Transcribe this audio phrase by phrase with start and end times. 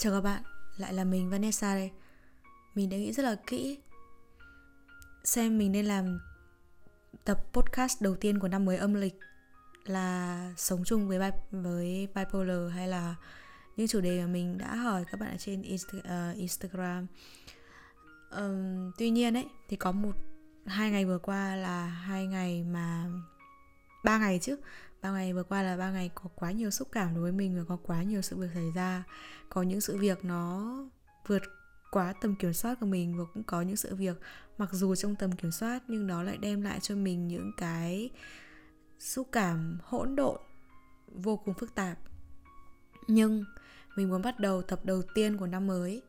[0.00, 0.42] Chào các bạn,
[0.76, 1.90] lại là mình Vanessa đây.
[2.74, 3.78] Mình đã nghĩ rất là kỹ
[5.24, 6.20] Xem mình nên làm
[7.24, 9.18] tập podcast đầu tiên của năm mới âm lịch
[9.84, 13.14] Là sống chung với, bi- với bipolar hay là
[13.76, 17.06] những chủ đề mà mình đã hỏi các bạn ở trên Insta- uh, Instagram.
[18.30, 20.12] Um, Tuy nhiên ấy, thì có một
[20.66, 23.06] hai ngày vừa qua là hai ngày mà
[24.04, 24.56] ba ngày chứ
[25.02, 27.56] ba ngày vừa qua là ba ngày có quá nhiều xúc cảm đối với mình
[27.58, 29.04] và có quá nhiều sự việc xảy ra.
[29.48, 30.74] Có những sự việc nó
[31.26, 31.42] vượt
[31.90, 34.16] quá tầm kiểm soát của mình và cũng có những sự việc
[34.58, 38.10] mặc dù trong tầm kiểm soát nhưng nó lại đem lại cho mình những cái
[38.98, 40.40] xúc cảm hỗn độn,
[41.06, 41.98] vô cùng phức tạp.
[43.08, 43.44] Nhưng
[43.96, 46.02] mình muốn bắt đầu tập đầu tiên của năm mới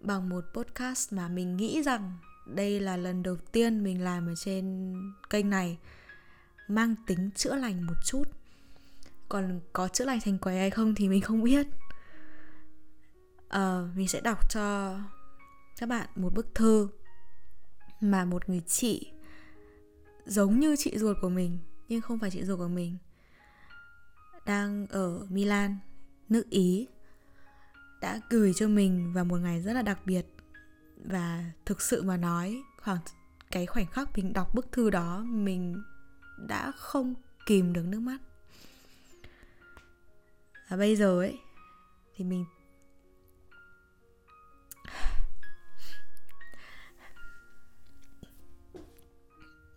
[0.00, 2.12] bằng một podcast mà mình nghĩ rằng
[2.46, 4.94] đây là lần đầu tiên mình làm ở trên
[5.30, 5.78] kênh này
[6.68, 8.24] mang tính chữa lành một chút.
[9.28, 11.66] Còn có chữa lành thành quái hay không thì mình không biết.
[13.56, 14.96] Uh, mình sẽ đọc cho
[15.78, 16.88] các bạn một bức thư
[18.00, 19.12] mà một người chị
[20.26, 22.96] giống như chị ruột của mình nhưng không phải chị ruột của mình
[24.46, 25.76] đang ở Milan
[26.28, 26.86] nước Ý
[28.00, 30.26] đã gửi cho mình vào một ngày rất là đặc biệt
[31.04, 32.98] và thực sự mà nói khoảng
[33.50, 35.82] cái khoảnh khắc mình đọc bức thư đó mình
[36.46, 37.14] đã không
[37.46, 38.18] kìm được nước mắt.
[40.68, 41.38] Và bây giờ ấy,
[42.16, 42.44] thì mình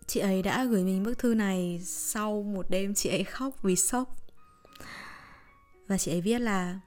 [0.06, 3.76] chị ấy đã gửi mình bức thư này sau một đêm chị ấy khóc vì
[3.76, 4.16] sốc.
[5.86, 6.80] Và chị ấy viết là,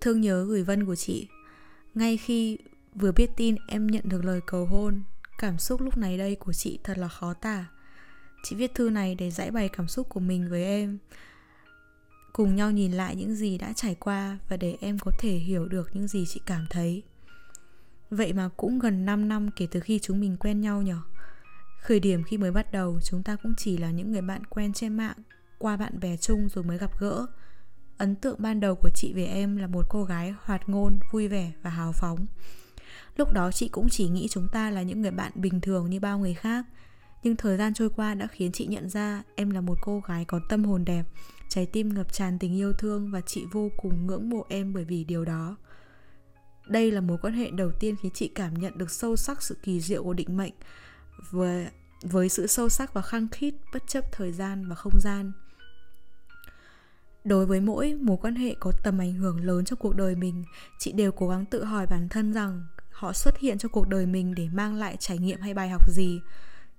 [0.00, 1.28] thương nhớ gửi vân của chị,
[1.94, 2.58] ngay khi
[2.94, 5.02] vừa biết tin em nhận được lời cầu hôn
[5.38, 7.66] cảm xúc lúc này đây của chị thật là khó tả.
[8.42, 10.98] Chị viết thư này để giải bày cảm xúc của mình với em.
[12.32, 15.68] Cùng nhau nhìn lại những gì đã trải qua và để em có thể hiểu
[15.68, 17.02] được những gì chị cảm thấy.
[18.10, 20.98] Vậy mà cũng gần 5 năm kể từ khi chúng mình quen nhau nhở.
[21.80, 24.72] Khởi điểm khi mới bắt đầu chúng ta cũng chỉ là những người bạn quen
[24.72, 25.16] trên mạng
[25.58, 27.26] Qua bạn bè chung rồi mới gặp gỡ.
[27.98, 31.28] Ấn tượng ban đầu của chị về em là một cô gái hoạt ngôn, vui
[31.28, 32.26] vẻ và hào phóng.
[33.16, 36.00] Lúc đó chị cũng chỉ nghĩ chúng ta là những người bạn bình thường như
[36.00, 36.66] bao người khác
[37.22, 40.24] Nhưng thời gian trôi qua đã khiến chị nhận ra em là một cô gái
[40.24, 41.04] có tâm hồn đẹp
[41.48, 44.84] Trái tim ngập tràn tình yêu thương và chị vô cùng ngưỡng mộ em bởi
[44.84, 45.56] vì điều đó
[46.66, 49.56] đây là mối quan hệ đầu tiên khiến chị cảm nhận được sâu sắc sự
[49.62, 50.52] kỳ diệu của định mệnh
[51.30, 51.66] với,
[52.02, 55.32] với sự sâu sắc và khăng khít bất chấp thời gian và không gian.
[57.24, 60.44] Đối với mỗi mối quan hệ có tầm ảnh hưởng lớn trong cuộc đời mình,
[60.78, 64.06] chị đều cố gắng tự hỏi bản thân rằng họ xuất hiện trong cuộc đời
[64.06, 66.20] mình để mang lại trải nghiệm hay bài học gì.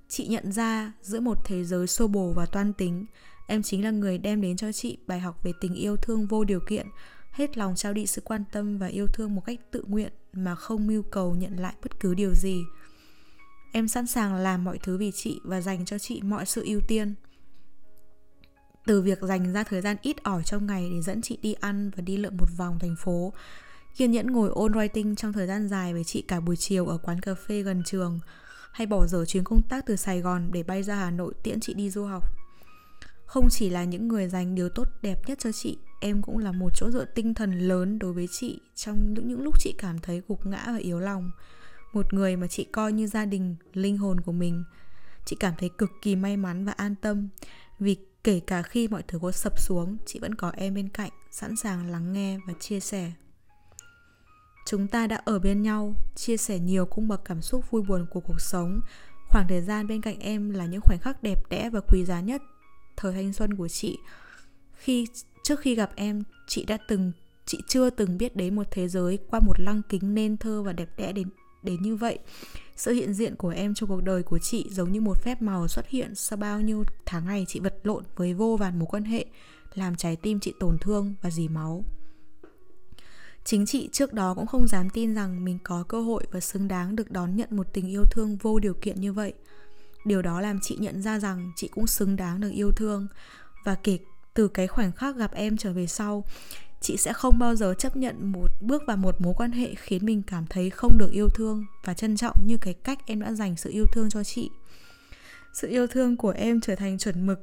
[0.07, 3.05] Chị nhận ra giữa một thế giới xô bồ và toan tính,
[3.47, 6.43] em chính là người đem đến cho chị bài học về tình yêu thương vô
[6.43, 6.87] điều kiện,
[7.31, 10.55] hết lòng trao đi sự quan tâm và yêu thương một cách tự nguyện mà
[10.55, 12.63] không mưu cầu nhận lại bất cứ điều gì
[13.73, 16.79] em sẵn sàng làm mọi thứ vì chị và dành cho chị mọi sự ưu
[16.87, 17.15] tiên
[18.85, 21.91] từ việc dành ra thời gian ít ỏi trong ngày để dẫn chị đi ăn
[21.95, 23.33] và đi lượn một vòng thành phố
[23.97, 26.97] kiên nhẫn ngồi ôn writing trong thời gian dài với chị cả buổi chiều ở
[26.97, 28.19] quán cà phê gần trường
[28.71, 31.59] hay bỏ dở chuyến công tác từ Sài Gòn để bay ra Hà Nội tiễn
[31.59, 32.23] chị đi du học.
[33.25, 36.51] Không chỉ là những người dành điều tốt đẹp nhất cho chị em cũng là
[36.51, 39.99] một chỗ dựa tinh thần lớn đối với chị trong những, những lúc chị cảm
[39.99, 41.31] thấy gục ngã và yếu lòng.
[41.93, 44.63] Một người mà chị coi như gia đình linh hồn của mình.
[45.25, 47.29] Chị cảm thấy cực kỳ may mắn và an tâm
[47.79, 51.11] vì kể cả khi mọi thứ có sập xuống chị vẫn có em bên cạnh
[51.31, 53.11] sẵn sàng lắng nghe và chia sẻ
[54.67, 58.05] chúng ta đã ở bên nhau, chia sẻ nhiều cung bậc cảm xúc vui buồn
[58.09, 58.81] của cuộc sống.
[59.29, 62.21] Khoảng thời gian bên cạnh em là những khoảnh khắc đẹp đẽ và quý giá
[62.21, 62.41] nhất
[62.97, 63.97] thời thanh xuân của chị.
[64.73, 65.07] Khi,
[65.43, 67.11] trước khi gặp em, chị đã từng,
[67.45, 70.73] chị chưa từng biết đến một thế giới qua một lăng kính nên thơ và
[70.73, 71.29] đẹp đẽ đến
[71.63, 72.19] đến như vậy.
[72.75, 75.67] Sự hiện diện của em trong cuộc đời của chị giống như một phép màu
[75.67, 79.03] xuất hiện sau bao nhiêu tháng ngày chị vật lộn với vô vàn mối quan
[79.03, 79.25] hệ,
[79.73, 81.83] làm trái tim chị tổn thương và dì máu
[83.47, 86.67] chính chị trước đó cũng không dám tin rằng mình có cơ hội và xứng
[86.67, 89.33] đáng được đón nhận một tình yêu thương vô điều kiện như vậy.
[90.05, 93.07] Điều đó làm chị nhận ra rằng chị cũng xứng đáng được yêu thương.
[93.63, 93.97] Và kể
[94.33, 96.23] từ cái khoảnh khắc gặp em trở về sau,
[96.81, 100.05] chị sẽ không bao giờ chấp nhận một bước vào một mối quan hệ khiến
[100.05, 103.33] mình cảm thấy không được yêu thương và trân trọng như cái cách em đã
[103.33, 104.49] dành sự yêu thương cho chị.
[105.53, 107.39] Sự yêu thương của em trở thành chuẩn mực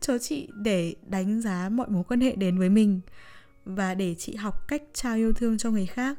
[0.00, 3.00] cho chị để đánh giá mọi mối quan hệ đến với mình
[3.66, 6.18] và để chị học cách trao yêu thương cho người khác.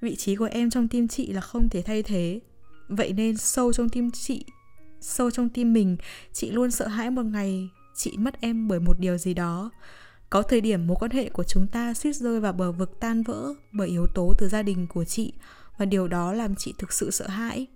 [0.00, 2.40] Vị trí của em trong tim chị là không thể thay thế.
[2.88, 4.44] Vậy nên sâu trong tim chị,
[5.00, 5.96] sâu trong tim mình,
[6.32, 9.70] chị luôn sợ hãi một ngày chị mất em bởi một điều gì đó.
[10.30, 13.22] Có thời điểm mối quan hệ của chúng ta suýt rơi vào bờ vực tan
[13.22, 15.32] vỡ bởi yếu tố từ gia đình của chị
[15.78, 17.66] và điều đó làm chị thực sự sợ hãi.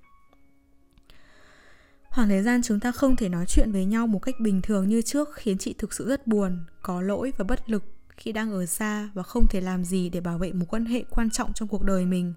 [2.11, 4.89] Khoảng thời gian chúng ta không thể nói chuyện với nhau một cách bình thường
[4.89, 8.53] như trước khiến chị thực sự rất buồn, có lỗi và bất lực khi đang
[8.53, 11.53] ở xa và không thể làm gì để bảo vệ một quan hệ quan trọng
[11.53, 12.35] trong cuộc đời mình.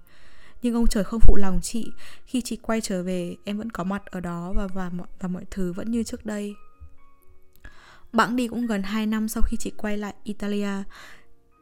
[0.61, 1.91] Nhưng ông trời không phụ lòng chị.
[2.25, 5.45] Khi chị quay trở về, em vẫn có mặt ở đó và và và mọi
[5.51, 6.53] thứ vẫn như trước đây.
[8.13, 10.83] Bẵng đi cũng gần 2 năm sau khi chị quay lại Italia,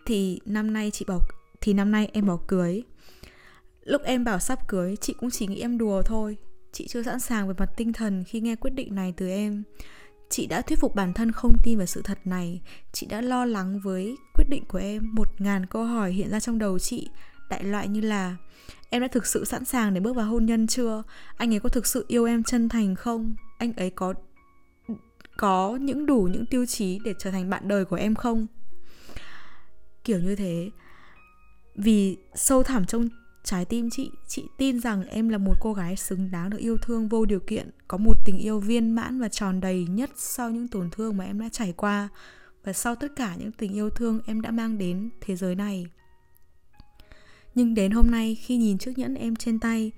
[0.06, 1.20] thì năm nay chị bảo,
[1.62, 2.84] thì năm nay em bảo cưới.
[3.84, 6.38] Lúc em bảo sắp cưới, chị cũng chỉ nghĩ em đùa thôi.
[6.72, 9.64] Chị chưa sẵn sàng về mặt tinh thần khi nghe quyết định này từ em
[10.30, 12.62] chị đã thuyết phục bản thân không tin vào sự thật này.
[12.92, 15.16] Chị đã lo lắng với quyết định của em.
[15.16, 17.10] Một ngàn câu hỏi hiện ra trong đầu chị.
[17.50, 18.36] Đại loại như là,
[18.90, 21.04] em đã thực sự sẵn sàng để bước vào hôn nhân chưa?
[21.38, 23.36] Anh ấy có thực sự yêu em chân thành không?
[23.58, 24.14] Anh ấy có
[25.38, 28.48] có những đủ những tiêu chí để trở thành bạn đời của em không?
[30.04, 30.70] Kiểu như thế.
[31.76, 33.10] Vì sâu thẳm trong
[33.46, 36.78] trái tim chị chị tin rằng em là một cô gái xứng đáng được yêu
[36.78, 40.50] thương vô điều kiện, có một tình yêu viên mãn và tròn đầy nhất sau
[40.50, 42.10] những tổn thương mà em đã trải qua
[42.64, 45.86] và sau tất cả những tình yêu thương em đã mang đến thế giới này.
[47.56, 49.92] Nhưng đến hôm nay, khi nhìn chiếc nhẫn em trên tay,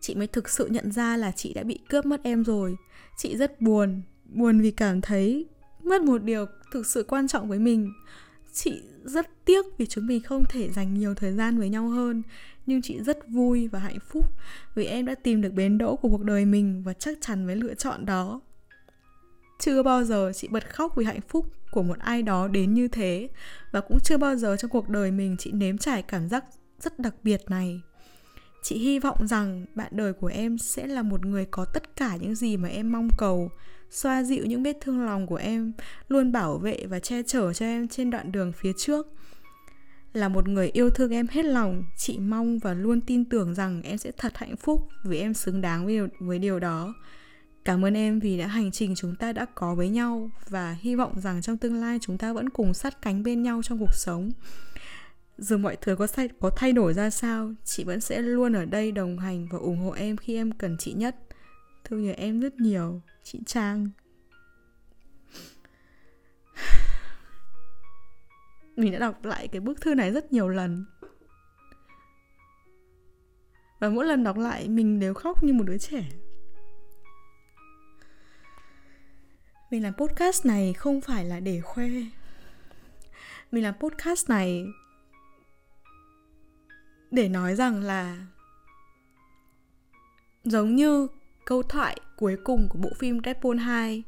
[0.00, 2.76] chị mới thực sự nhận ra là chị đã bị cướp mất em rồi.
[3.16, 5.46] Chị rất buồn buồn vì cảm thấy
[5.82, 7.92] mất một điều thực sự quan trọng với mình
[8.52, 12.22] chị rất tiếc vì chúng mình không thể dành nhiều thời gian với nhau hơn.
[12.66, 14.24] Nhưng chị rất vui và hạnh phúc
[14.74, 17.56] vì em đã tìm được bến đỗ của cuộc đời mình và chắc chắn với
[17.56, 18.40] lựa chọn đó.
[19.58, 22.88] Chưa bao giờ chị bật khóc vì hạnh phúc của một ai đó đến như
[22.88, 23.28] thế.
[23.72, 26.44] Và cũng chưa bao giờ trong cuộc đời mình chị nếm trải cảm giác
[26.80, 27.80] rất đặc biệt này.
[28.62, 32.16] Chị hy vọng rằng bạn đời của em sẽ là một người có tất cả
[32.16, 33.50] những gì mà em mong cầu
[33.92, 35.72] xoa dịu những vết thương lòng của em
[36.08, 39.06] luôn bảo vệ và che chở cho em trên đoạn đường phía trước.
[40.12, 43.82] Là một người yêu thương em hết lòng chị mong và luôn tin tưởng rằng
[43.82, 46.94] em sẽ thật hạnh phúc vì em xứng đáng với điều, với điều đó.
[47.64, 50.94] Cảm ơn em vì đã hành trình chúng ta đã có với nhau và hy
[50.94, 53.94] vọng rằng trong tương lai chúng ta vẫn cùng sát cánh bên nhau trong cuộc
[53.94, 54.30] sống.
[55.38, 58.64] Dù mọi thứ có thay, có thay đổi ra sao chị vẫn sẽ luôn ở
[58.64, 61.16] đây đồng hành và ủng hộ em khi em cần chị nhất.
[61.84, 63.90] Thương nhớ em rất nhiều chị trang.
[68.76, 70.84] Mình đã đọc lại cái bức thư này rất nhiều lần.
[73.78, 76.04] Và mỗi lần đọc lại, mình đều khóc như một đứa trẻ.
[79.70, 81.88] Mình làm podcast này không phải là để khoe.
[83.52, 84.64] Mình làm podcast này
[87.10, 88.26] để nói rằng là
[90.44, 91.08] giống như
[91.44, 94.02] câu thoại cuối cùng của bộ phim Deadpool 2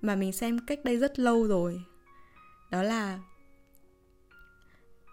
[0.00, 1.84] mà mình xem cách đây rất lâu rồi.
[2.70, 3.18] Đó là,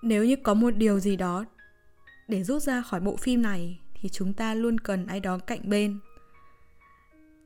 [0.02, 1.46] nếu như có một điều gì đó
[2.28, 5.70] để rút ra khỏi bộ phim này, thì chúng ta luôn cần ai đó cạnh
[5.70, 6.00] bên.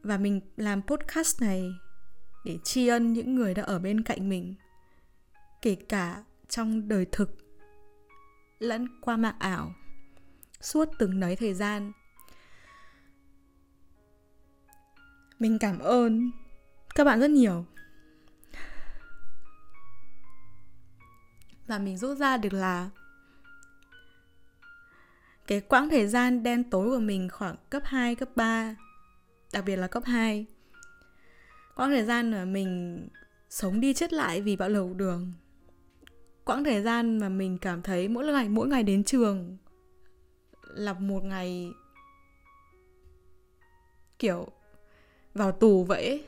[0.04, 1.72] Và mình làm podcast này
[2.46, 4.56] để tri ân những người đã ở bên cạnh mình.
[5.62, 7.38] Kể cả trong đời thực,
[8.60, 9.74] lẫn qua mạng ảo,
[10.62, 11.92] suốt từng nấy thời gian
[15.40, 16.32] mình cảm ơn
[16.96, 17.66] các bạn rất nhiều.
[21.68, 22.90] Và mình rút ra được là
[25.48, 28.76] cái quãng thời gian đen tối của mình khoảng cấp 2, cấp 3
[29.54, 30.46] Đặc biệt là cấp 2
[31.76, 33.02] Quãng thời gian mà mình
[33.50, 35.34] sống đi chết lại vì bạo lực đường.
[36.46, 39.58] Quãng thời gian mà mình cảm thấy mỗi ngày mỗi ngày đến trường
[40.62, 41.72] Là một ngày
[44.20, 44.48] Kiểu
[45.38, 46.24] vào tù vậy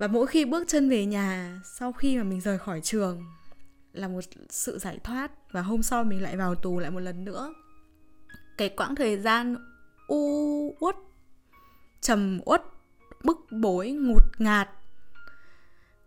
[0.00, 3.24] và mỗi khi bước chân về nhà, sau khi mà mình rời khỏi trường,
[3.92, 7.24] là một sự giải thoát và hôm sau mình lại vào tù lại một lần
[7.24, 7.54] nữa.
[8.58, 9.56] Cái quãng thời gian
[10.06, 10.96] u uất,
[12.00, 12.62] trầm uất,
[13.24, 14.68] bức bối, ngột ngạt,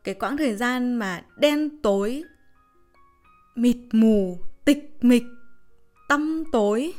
[0.04, 2.24] cái quãng thời gian mà đen tối,
[3.56, 5.26] mịt mù, tịch mịch,
[6.10, 6.94] tăm tối,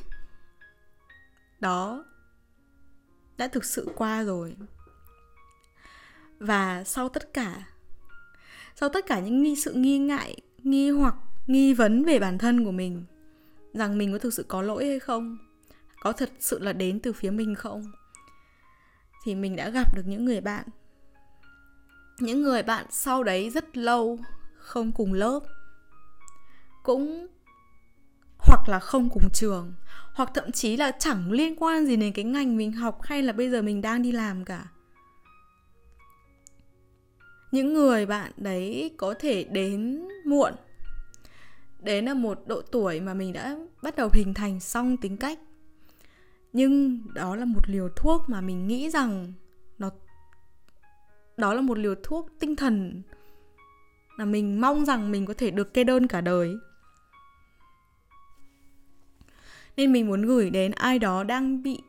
[1.61, 2.05] đó
[3.37, 4.57] đã thực sự qua rồi.
[6.39, 7.67] Và sau tất cả,
[8.77, 11.15] sau tất cả những nghi, sự nghi ngại, nghi hoặc,
[11.47, 13.05] nghi vấn về bản thân của mình,
[13.73, 15.39] rằng mình có thực sự có lỗi hay không,
[16.01, 17.93] có thật sự là đến từ phía mình không,
[19.25, 20.65] thì mình đã gặp được những người bạn.
[22.19, 24.19] Những người bạn sau đấy rất lâu,
[24.57, 25.41] không cùng lớp,
[26.83, 27.27] cũng
[28.39, 29.73] hoặc là không cùng trường
[30.15, 33.33] hoặc thậm chí là chẳng liên quan gì đến cái ngành mình học hay là
[33.33, 34.65] bây giờ mình đang đi làm cả.
[37.53, 40.53] Những người bạn đấy có thể đến muộn.
[41.81, 45.39] Đến là một độ tuổi mà mình đã bắt đầu hình thành xong tính cách.
[46.53, 49.33] Nhưng đó là một liều thuốc mà mình nghĩ rằng
[49.79, 49.91] nó,
[51.37, 53.03] đó là một liều thuốc tinh thần
[54.19, 56.55] là mình mong rằng mình có thể được kê đơn cả đời
[59.77, 61.83] nên mình muốn gửi đến ai đó đang bị,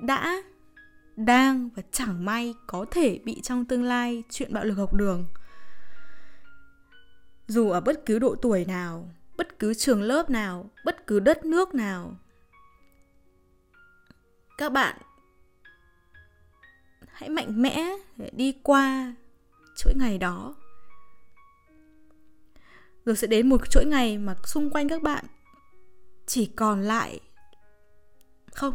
[0.00, 0.42] đã,
[1.16, 5.26] đang và chẳng may có thể bị trong tương lai chuyện bạo lực học đường.
[7.46, 11.44] Dù ở bất cứ độ tuổi nào, bất cứ trường lớp nào, bất cứ đất
[11.44, 12.16] nước nào,
[14.58, 14.96] các bạn
[17.12, 19.14] hãy mạnh mẽ để đi qua
[19.76, 20.54] chuỗi ngày đó.
[23.04, 25.24] Rồi sẽ đến một chuỗi ngày mà xung quanh các bạn
[26.30, 27.20] chỉ còn lại
[28.54, 28.74] không.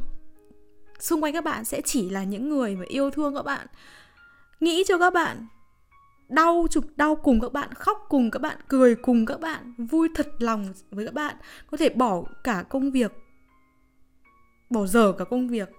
[1.00, 3.68] Xung quanh các bạn sẽ chỉ là những người mà yêu thương các bạn.
[4.60, 5.48] Nghĩ cho các bạn
[6.30, 10.10] đau chụp đau cùng các bạn, khóc cùng các bạn, cười cùng các bạn, vui
[10.16, 11.36] thật lòng với các bạn.
[11.72, 13.14] Có thể bỏ cả công việc,
[14.70, 15.70] bỏ dở cả công việc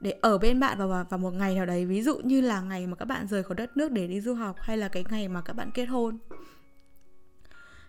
[0.00, 1.86] để ở bên bạn vào vào một ngày nào đấy.
[1.86, 4.34] Ví dụ như là ngày mà các bạn rời khỏi đất nước để đi du
[4.34, 6.18] học hay là cái ngày mà các bạn kết hôn.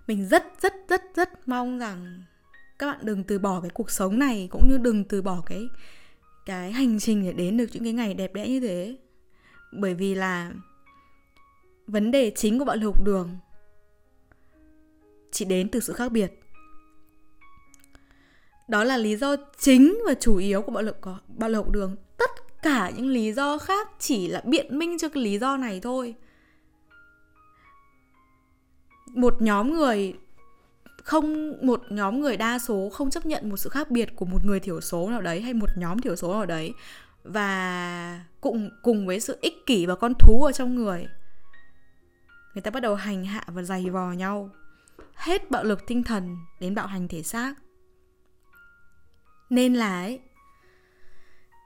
[0.07, 2.23] Mình rất rất rất rất mong rằng
[2.81, 5.69] các bạn đừng từ bỏ cái cuộc sống này cũng như đừng từ bỏ cái
[6.45, 8.97] cái hành trình để đến được những cái ngày đẹp đẽ như thế.
[9.71, 10.51] Bởi vì là
[11.87, 13.37] vấn đề chính của bạo lực đường
[15.31, 16.33] chỉ đến từ sự khác biệt.
[18.67, 21.69] Đó là lý do chính và chủ yếu của bạo lực có bạo lực học
[21.69, 21.95] đường.
[22.17, 25.79] Tất cả những lý do khác chỉ là biện minh cho cái lý do này
[25.79, 26.15] thôi.
[29.05, 30.15] Một nhóm người
[31.03, 34.45] không một nhóm người đa số không chấp nhận một sự khác biệt của một
[34.45, 36.73] người thiểu số nào đấy hay một nhóm thiểu số nào đấy
[37.23, 41.07] và cùng cùng với sự ích kỷ và con thú ở trong người
[42.53, 44.49] người ta bắt đầu hành hạ và giày vò nhau,
[45.13, 47.53] hết bạo lực tinh thần đến bạo hành thể xác.
[49.49, 50.19] Nên là ấy,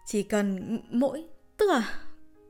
[0.06, 1.24] chỉ cần mỗi,
[1.58, 2.00] tức là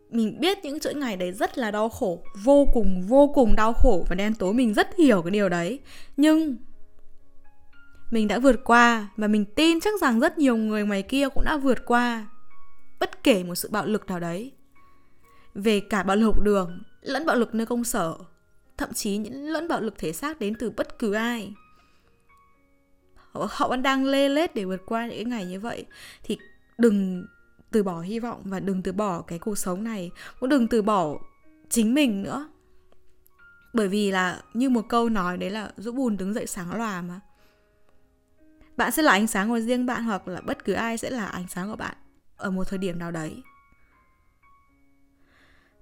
[0.09, 3.73] mình biết những chuỗi ngày đấy rất là đau khổ, vô cùng vô cùng đau
[3.73, 5.79] khổ và đen tối, mình rất hiểu cái điều đấy.
[6.17, 6.57] Nhưng
[8.15, 11.43] mình đã vượt qua và mình tin chắc rằng rất nhiều người ngoài kia cũng
[11.45, 12.27] đã vượt qua
[12.99, 14.51] bất kể một sự bạo lực nào đấy.
[15.55, 18.15] Về cả bạo lực đường lẫn bạo lực nơi công sở
[18.77, 21.53] thậm chí những lẫn bạo lực thể xác đến từ bất cứ ai.
[23.15, 25.85] Họ, họ vẫn đang lê lết để vượt qua những ngày như vậy.
[26.23, 26.37] Thì
[26.77, 27.25] đừng
[27.71, 30.11] từ bỏ hy vọng và đừng từ bỏ cái cuộc sống này.
[30.39, 31.17] Cũng đừng từ bỏ
[31.69, 32.49] chính mình nữa.
[33.73, 37.01] Bởi vì là như một câu nói đấy là rũ bùn đứng dậy sáng lòa
[37.01, 37.19] mà
[38.77, 41.25] bạn sẽ là ánh sáng của riêng bạn hoặc là bất cứ ai sẽ là
[41.25, 41.95] ánh sáng của bạn
[42.37, 43.43] ở một thời điểm nào đấy.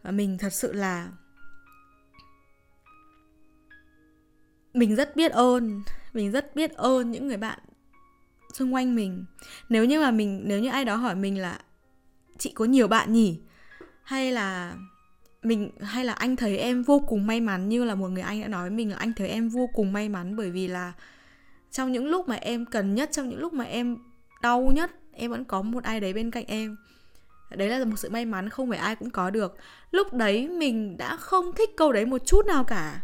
[0.03, 1.07] Và mình thật sự là
[4.73, 5.83] mình rất biết ơn,
[6.13, 7.59] mình rất biết ơn những người bạn
[8.53, 9.25] xung quanh mình.
[9.69, 11.59] Nếu như mà mình, nếu như ai đó hỏi mình là
[12.38, 13.39] chị có nhiều bạn nhỉ?
[14.03, 14.75] hay là
[15.43, 18.41] mình, hay là anh thấy em vô cùng may mắn như là một người anh
[18.41, 20.93] đã nói với mình là anh thấy em vô cùng may mắn bởi vì là
[21.74, 23.98] trong những lúc mà em cần nhất, trong những lúc mà em
[24.42, 26.77] đau nhất, em vẫn có một ai đấy bên cạnh em.
[27.50, 29.58] Đấy là một sự may mắn không phải ai cũng có được.
[29.92, 33.01] Lúc đấy mình đã không thích câu đấy một chút nào cả.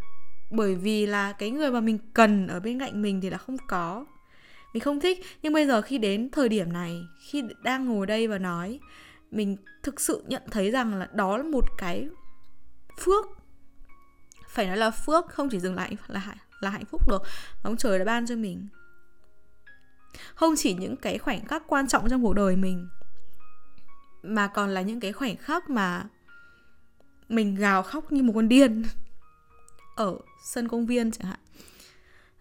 [0.52, 3.58] Bởi vì là cái người mà mình cần ở bên cạnh mình thì là không
[3.68, 4.06] có.
[4.74, 5.26] Mình không thích.
[5.42, 8.80] Nhưng bây giờ khi đến thời điểm này, khi đang ngồi đây và nói,
[9.32, 12.08] mình thực sự nhận thấy rằng là đó là một cái
[13.00, 13.26] phước.
[14.50, 17.22] Phải nói là phước, không chỉ dừng lại là là hạnh phúc được
[17.64, 18.68] mà ông trời đã ban cho mình
[20.36, 22.88] không chỉ những cái khoảnh khắc quan trọng trong cuộc đời mình,
[24.24, 26.06] mà còn là những cái khoảnh khắc mà
[27.30, 28.84] mình gào khóc như một con điên
[29.96, 31.40] ở sân công viên chẳng hạn.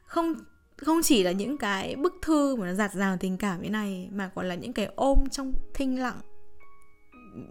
[0.06, 0.34] Không
[0.76, 4.08] không chỉ là những cái bức thư mà nó giạt rào tình cảm như này,
[4.12, 6.20] mà còn là những cái ôm trong thinh lặng.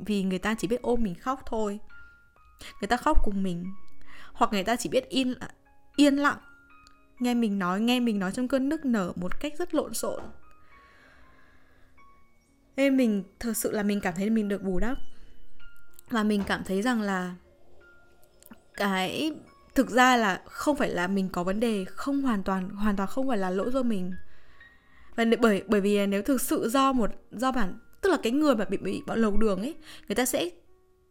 [0.06, 1.80] Vì người ta chỉ biết ôm mình khóc thôi.
[2.82, 3.66] Người ta khóc cùng mình,
[4.34, 5.34] hoặc người ta chỉ biết yên
[5.96, 6.38] yên lặng
[7.20, 10.22] nghe mình nói, nghe mình nói trong cơn nức nở một cách rất lộn xộn.
[12.76, 14.98] Nên mình thật sự là mình cảm thấy mình được bù đắp.
[16.10, 17.36] Và mình cảm thấy rằng là
[18.74, 19.34] cái,
[19.76, 23.10] thực ra là không phải là mình có vấn đề, không hoàn toàn hoàn toàn
[23.10, 24.14] không phải là lỗi do mình.
[25.16, 28.56] Và bởi bởi vì nếu thực sự do một, do bản, tức là cái người
[28.56, 29.76] mà bị bị bạo lầu đường ấy,
[30.08, 30.50] người ta sẽ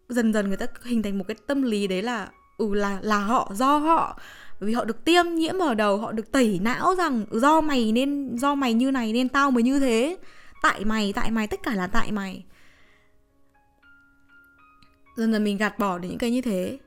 [0.08, 3.18] dần dần người ta hình thành một cái tâm lý đấy là ừ là là
[3.18, 4.20] họ, do họ
[4.60, 7.60] bởi vì họ được tiêm nhiễm vào đầu, họ được tẩy não rằng ừ, do
[7.60, 10.16] mày nên, do mày như này nên tao mới như thế.
[10.62, 12.44] Tại mày tại mày, tất cả là tại mày.
[15.16, 16.78] Dần dần mình gạt bỏ được những cái như thế.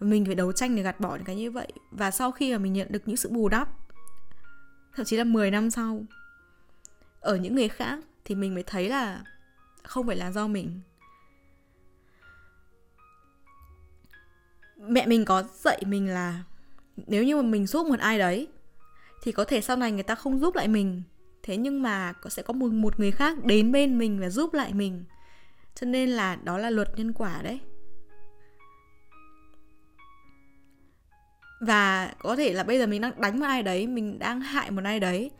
[0.00, 1.72] Mình phải đấu tranh để gạt bỏ những cái như vậy.
[1.90, 3.68] Và sau khi mà mình nhận được những sự bù đắp,
[4.94, 6.04] thậm chí là 10 năm sau,
[7.20, 9.24] ở những người khác thì mình mới thấy là
[9.82, 10.80] không phải là do mình.
[14.76, 16.42] Mẹ mình có dạy mình là
[17.06, 18.48] nếu như mà mình giúp một ai đấy,
[19.22, 21.02] thì có thể sau này người ta không giúp lại mình.
[21.42, 24.54] Thế nhưng mà có sẽ có một một người khác đến bên mình và giúp
[24.54, 25.04] lại mình.
[25.74, 27.60] Cho nên là đó là luật nhân quả đấy.
[31.60, 34.70] Và có thể là bây giờ mình đang đánh một ai đấy, mình đang hại
[34.70, 35.30] một ai đấy,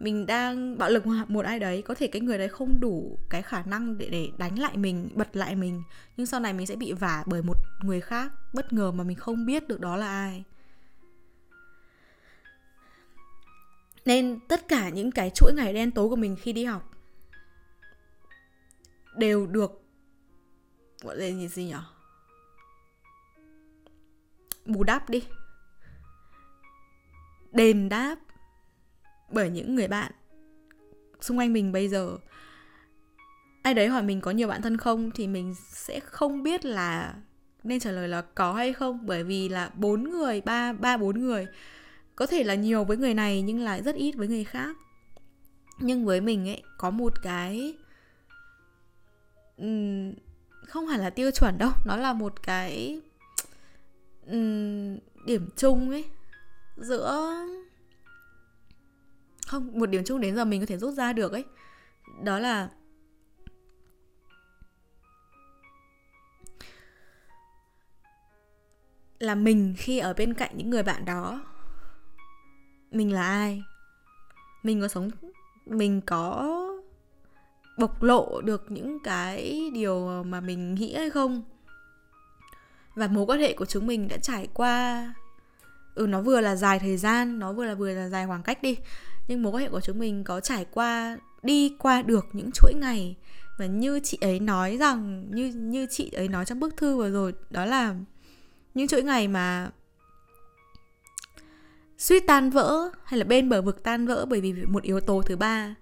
[0.00, 3.42] mình đang bạo lực một ai đấy, có thể cái người đấy không đủ cái
[3.42, 5.82] khả năng để để đánh lại mình, bật lại mình.
[6.16, 9.16] Nhưng sau này mình sẽ bị vả bởi một người khác, bất ngờ mà mình
[9.16, 10.44] không biết được đó là ai.
[14.06, 16.90] Nên tất cả những cái chuỗi ngày đen tối của mình khi đi học
[19.16, 19.82] đều được,
[21.02, 21.74] gọi là gì nhỉ
[24.64, 25.22] bù đắp đi.
[27.52, 28.16] Đền đáp
[29.30, 30.12] bởi những người bạn
[31.20, 32.16] xung quanh mình bây giờ.
[33.62, 37.14] Ai đấy hỏi mình có nhiều bạn thân không thì mình sẽ không biết là
[37.62, 41.20] nên trả lời là có hay không, bởi vì là bốn người, ba ba, bốn
[41.20, 41.46] người
[42.16, 44.76] có thể là nhiều với người này nhưng lại rất ít với người khác.
[45.78, 47.76] Nhưng với mình ấy, có một cái
[50.68, 51.70] không hẳn là tiêu chuẩn đâu.
[51.86, 53.00] Nó là một cái
[55.26, 56.04] điểm chung ấy.
[56.76, 57.34] Giữa,
[59.46, 61.44] không, một điểm chung đến giờ mình có thể rút ra được ấy.
[62.24, 62.70] Đó là
[69.18, 71.44] là mình khi ở bên cạnh những người bạn đó
[72.96, 73.62] mình là ai?
[74.62, 75.10] Mình có sống,
[75.66, 76.52] mình có
[77.78, 81.42] bộc lộ được những cái điều mà mình nghĩ hay không?
[82.94, 85.14] Và mối quan hệ của chúng mình đã trải qua
[85.94, 88.62] ừ nó vừa là dài thời gian, nó vừa là vừa là dài khoảng cách
[88.62, 88.76] đi,
[89.28, 92.74] nhưng mối quan hệ của chúng mình có trải qua, đi qua được những chuỗi
[92.74, 93.16] ngày.
[93.58, 97.10] Và như chị ấy nói rằng, như như chị ấy nói trong bức thư vừa
[97.10, 97.94] rồi, đó là
[98.74, 99.70] những chuỗi ngày mà
[101.98, 105.22] suýt tan vỡ hay là bên bờ vực tan vỡ bởi vì một yếu tố
[105.22, 105.74] thứ ba.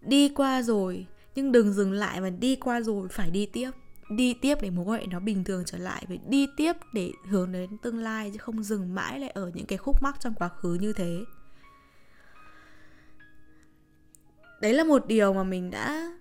[0.00, 3.70] Đi qua rồi, nhưng đừng dừng lại và đi qua rồi, phải đi tiếp.
[4.10, 7.12] Đi tiếp để mối quan hệ nó bình thường trở lại và đi tiếp để
[7.28, 10.34] hướng đến tương lai chứ không dừng mãi lại ở những cái khúc mắc trong
[10.34, 11.24] quá khứ như thế.
[14.60, 16.12] Đấy là một điều mà mình đã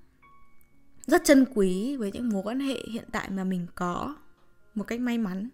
[1.08, 4.16] rất chân quý với những mối quan hệ hiện tại mà mình có,
[4.76, 5.50] một cách may mắn.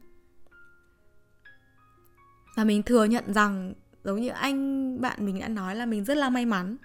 [2.56, 3.74] Và mình thừa nhận rằng
[4.06, 6.78] giống như anh, bạn mình đã nói là mình rất là may mắn.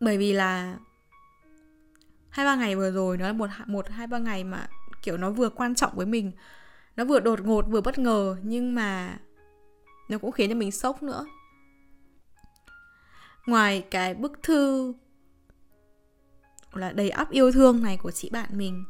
[0.00, 0.78] Bởi vì là
[2.30, 4.66] hai ba ngày vừa rồi, nó là một một, hai ba ngày mà
[5.02, 6.32] kiểu nó vừa quan trọng với mình.
[6.96, 9.18] Nó vừa đột ngột, vừa bất ngờ, nhưng mà
[10.08, 11.26] nó cũng khiến cho mình sốc nữa.
[13.46, 14.94] Ngoài cái bức thư
[16.72, 18.84] là đầy ắp yêu thương này của chị bạn mình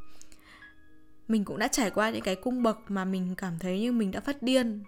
[1.32, 4.10] mình cũng đã trải qua những cái cung bậc mà mình cảm thấy như mình
[4.10, 4.84] đã phát điên.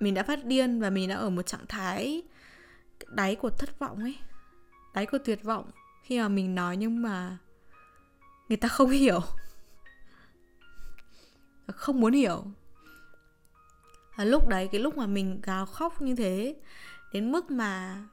[0.00, 2.22] Mình đã phát điên và mình đã ở một trạng thái
[3.06, 4.18] đáy của thất vọng ấy,
[4.94, 5.70] đáy của tuyệt vọng.
[6.02, 7.38] Khi mà mình nói nhưng mà
[8.48, 9.20] người ta không hiểu.
[11.66, 12.44] Không muốn hiểu.
[14.16, 16.56] Và lúc đấy, cái lúc mà mình gào khóc như thế,
[17.12, 18.04] đến mức mà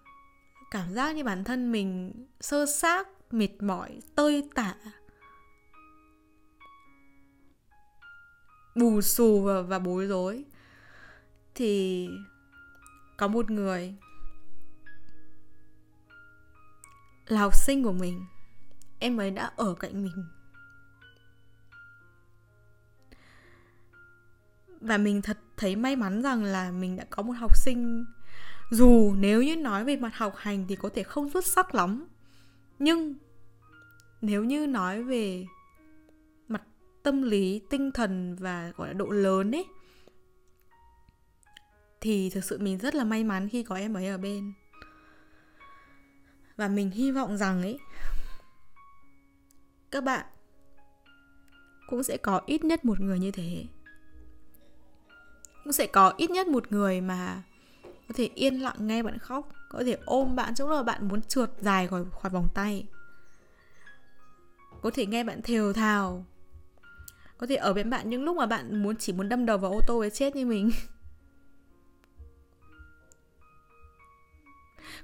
[0.72, 4.76] cảm giác như bản thân mình sơ xác, mệt mỏi, tơi tả.
[8.78, 10.46] Bù xù và, và bối rối.
[11.56, 12.10] Thì
[13.18, 13.96] có một người
[17.28, 18.26] là học sinh của mình.
[19.00, 20.26] Em ấy đã ở cạnh mình.
[24.82, 28.06] Và mình thật thấy may mắn rằng là mình đã có một học sinh.
[28.72, 32.08] Dù nếu như nói về mặt học hành thì có thể không xuất sắc lắm.
[32.80, 33.16] Nhưng
[34.22, 35.46] nếu như nói về
[37.08, 39.66] tâm lý, tinh thần và, gọi là, độ lớn ấy,
[42.02, 44.54] thì thực sự mình rất là may mắn khi có em ấy ở bên.
[46.56, 47.80] Và mình hy vọng rằng ấy,
[49.92, 50.26] các bạn
[51.90, 53.66] cũng sẽ có ít nhất một người như thế.
[55.64, 57.44] Cũng sẽ có ít nhất một người mà
[58.08, 61.22] có thể yên lặng nghe bạn khóc, có thể ôm bạn trong lúc bạn muốn
[61.22, 62.88] trượt dài khỏi khỏi vòng tay.
[64.82, 66.26] Có thể nghe bạn thều thào
[67.38, 69.72] có thể ở bên bạn những lúc mà bạn muốn, chỉ muốn đâm đầu vào
[69.72, 70.72] ô tô với chết như mình.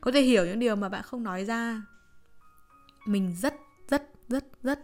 [0.02, 1.82] Có thể hiểu những điều mà bạn không nói ra.
[3.06, 3.54] Mình rất
[3.90, 4.80] rất rất rất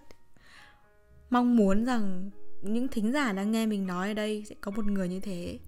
[1.29, 2.29] mong muốn rằng
[2.62, 5.59] những thính giả đang nghe mình nói ở đây sẽ có một người như thế.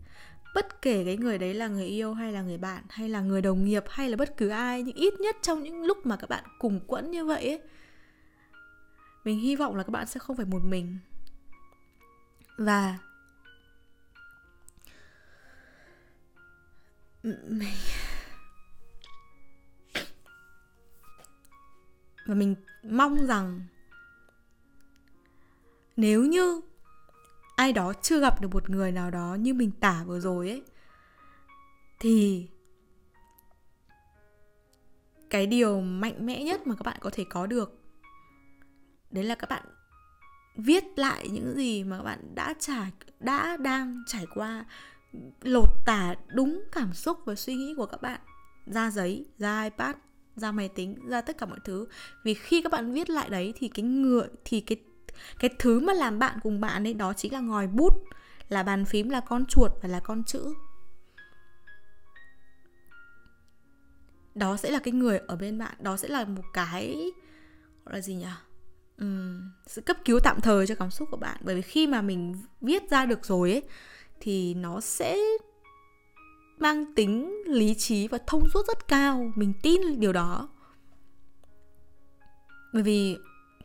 [0.55, 3.41] Bất kể cái người đấy là người yêu hay là người bạn, hay là người
[3.41, 6.29] đồng nghiệp, hay là bất cứ ai, nhưng ít nhất trong những lúc mà các
[6.29, 7.61] bạn cùng quẫn như vậy ấy,
[9.23, 10.97] mình hy vọng là các bạn sẽ không phải một mình
[12.61, 12.97] và
[17.23, 17.75] mình
[22.25, 23.61] và mình mong rằng
[25.97, 26.61] nếu như
[27.55, 30.63] ai đó chưa gặp được một người nào đó như mình tả vừa rồi ấy,
[31.99, 32.47] thì
[35.29, 37.81] cái điều mạnh mẽ nhất mà các bạn có thể có được,
[39.11, 39.63] đấy là các bạn
[40.55, 44.65] viết lại những gì mà các bạn đã trải, đã đang trải qua,
[45.41, 48.19] lột tả đúng cảm xúc và suy nghĩ của các bạn.
[48.65, 49.95] Ra giấy, ra ipad,
[50.35, 51.87] ra máy tính, ra tất cả mọi thứ.
[52.23, 54.77] Vì khi các bạn viết lại đấy thì cái người thì cái
[55.39, 57.93] cái thứ mà làm bạn cùng bạn ấy, đó chính là ngòi bút,
[58.49, 60.53] là bàn phím, là con chuột và là con chữ.
[64.35, 67.11] Đó sẽ là cái người ở bên bạn, đó sẽ là một cái,
[67.85, 68.25] gọi là gì nhỉ?
[68.99, 71.37] Um, sự cấp cứu tạm thời cho cảm xúc của bạn.
[71.41, 73.61] Bởi vì khi mà mình viết ra được rồi ấy
[74.19, 75.17] thì nó sẽ
[76.59, 79.31] mang tính lý trí và thông suốt rất cao.
[79.35, 80.49] Mình tin điều đó.
[82.73, 83.17] Bởi vì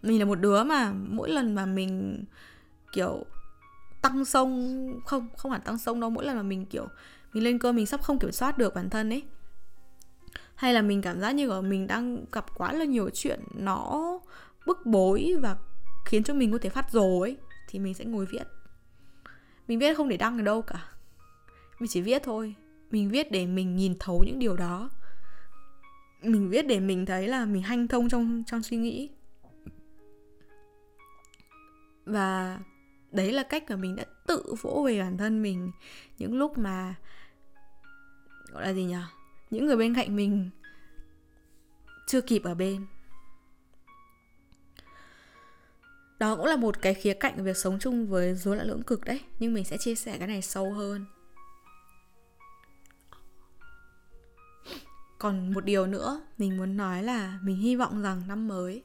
[0.02, 2.24] mình là một đứa mà mỗi lần mà mình
[2.92, 3.24] kiểu
[4.02, 6.10] tăng sông không không hẳn tăng sông đâu.
[6.10, 6.88] Mỗi lần mà mình kiểu
[7.32, 9.22] mình lên cơ mình sắp không kiểm soát được bản thân ấy
[10.54, 14.20] hay là mình cảm giác như là mình đang gặp quá là nhiều chuyện nó
[14.66, 15.56] bức bối và
[16.04, 17.36] khiến cho mình có thể phát rồ ấy,
[17.68, 18.44] thì mình sẽ ngồi viết.
[19.68, 20.88] Mình viết không để đăng ở đâu cả.
[21.78, 22.54] Mình chỉ viết thôi.
[22.90, 24.90] Mình viết để mình nhìn thấu những điều đó.
[26.22, 29.10] Mình viết để mình thấy là mình hanh thông trong trong suy nghĩ.
[32.04, 32.60] Và
[33.12, 35.70] đấy là cách mà mình đã tự vỗ về bản thân mình
[36.18, 36.94] những lúc mà,
[38.52, 38.96] gọi là gì nhỉ?
[39.50, 40.50] Những người bên cạnh mình
[42.06, 42.86] chưa kịp ở bên.
[46.18, 48.82] Đó cũng là một cái khía cạnh của việc sống chung với rối loạn lưỡng
[48.82, 51.04] cực đấy, nhưng mình sẽ chia sẻ cái này sâu hơn.
[55.18, 58.82] Còn một điều nữa mình muốn nói là mình hy vọng rằng năm mới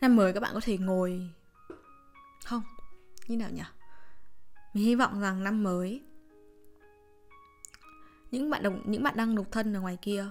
[0.00, 1.30] năm mới các bạn có thể ngồi,
[2.44, 2.62] không,
[3.26, 3.62] như nào nhỉ?
[4.74, 6.02] Mình hy vọng rằng năm mới,
[8.30, 10.26] những bạn đồng, những bạn đang độc thân ở ngoài kia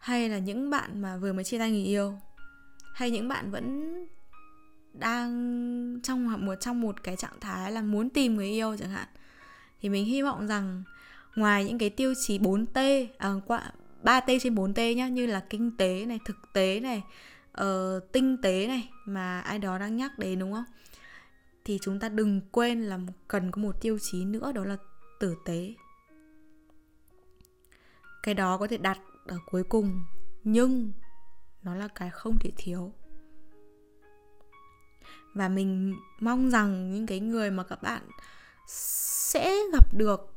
[0.00, 2.18] hay là những bạn mà vừa mới chia tay người yêu
[2.94, 3.94] hay những bạn vẫn
[4.92, 9.08] đang trong một trong một cái trạng thái là muốn tìm người yêu chẳng hạn
[9.80, 10.82] thì mình hy vọng rằng
[11.36, 13.72] ngoài những cái tiêu chí 4T à, qua
[14.04, 17.02] 3T trên 4T nhá như là kinh tế này, thực tế này,
[17.60, 20.64] uh, tinh tế này mà ai đó đang nhắc đến đúng không?
[21.64, 24.76] Thì chúng ta đừng quên là cần có một tiêu chí nữa đó là
[25.20, 25.74] tử tế.
[28.22, 28.98] Cái đó có thể đặt
[29.30, 30.04] ở cuối cùng,
[30.44, 30.92] nhưng
[31.62, 32.92] nó là cái không thể thiếu.
[35.34, 38.02] Và mình mong rằng những cái người mà các bạn
[38.66, 40.34] sẽ gặp được,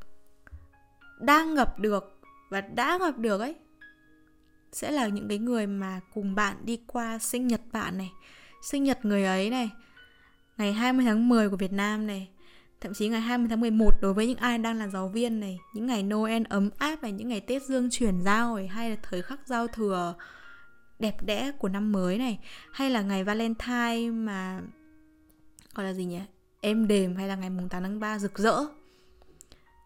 [1.20, 3.56] đang gặp được và đã gặp được ấy,
[4.72, 8.12] sẽ là những cái người mà cùng bạn đi qua sinh nhật bạn này,
[8.62, 9.70] sinh nhật người ấy này.
[10.56, 12.28] Ngày 20 tháng 10 của Việt Nam này
[12.84, 15.58] thậm chí ngày 20 tháng 11 đối với những ai đang là giáo viên này,
[15.74, 18.96] những ngày Noel ấm áp và những ngày Tết Dương chuyển giao này, hay là
[19.02, 20.14] thời khắc giao thừa
[20.98, 22.38] đẹp đẽ của năm mới này,
[22.72, 24.60] hay là ngày Valentine mà,
[25.74, 26.20] gọi là gì nhỉ
[26.60, 28.60] Em đềm, hay là ngày mùng 8 tháng 3 rực rỡ.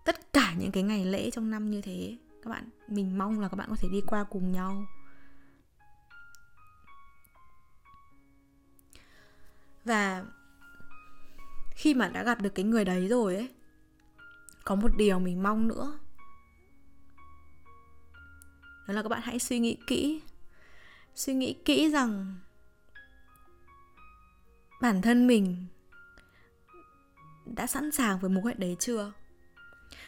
[0.05, 3.49] Tất cả những cái ngày lễ trong năm như thế, các bạn, mình mong là
[3.49, 4.87] các bạn có thể đi qua cùng nhau.
[9.85, 10.25] Và
[11.79, 13.49] khi mà đã gặp được cái người đấy rồi ấy
[14.65, 15.99] có một điều mình mong nữa.
[18.89, 20.21] Đó là các bạn hãy suy nghĩ kỹ
[21.15, 22.37] suy nghĩ kỹ rằng
[24.81, 25.67] bản thân mình
[27.47, 29.13] đã sẵn sàng với mối quan hệ đấy chưa?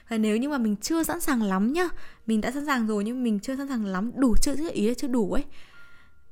[0.08, 1.88] Và nếu như mà mình chưa sẵn sàng lắm nhá
[2.26, 4.94] mình đã sẵn sàng rồi nhưng mình chưa sẵn sàng lắm đủ chưa ý là
[4.94, 5.44] chưa đủ ấy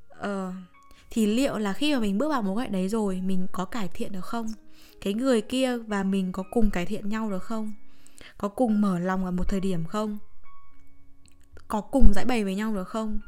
[0.08, 0.52] ờ,
[1.10, 3.64] thì liệu là khi mà mình bước vào mối quan hệ đấy rồi mình có
[3.64, 4.46] cải thiện được không?
[5.00, 7.72] Cái người kia và mình có cùng cải thiện nhau được không?
[8.38, 10.18] Có cùng mở lòng ở một thời điểm không?
[11.68, 13.20] Có cùng giải bày với nhau được không?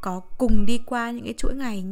[0.00, 1.84] Có cùng đi qua những cái chuỗi ngày